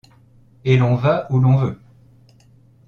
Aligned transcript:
Et 0.65 0.77
l’on 0.77 0.95
va 0.95 1.27
où 1.29 1.39
l’on 1.39 1.57
veut! 1.57 1.79